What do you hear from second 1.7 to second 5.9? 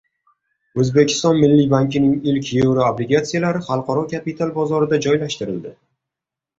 bankining ilk yevroobligatsiyalari xalqaro kapital bozorida joylashtirildi